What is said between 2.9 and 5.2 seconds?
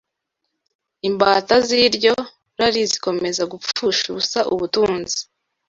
zikomeza gupfusha ubusa ubutunzi